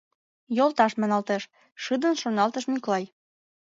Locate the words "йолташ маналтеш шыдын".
0.57-2.13